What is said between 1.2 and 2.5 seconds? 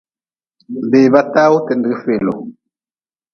tawu tindgi feelu.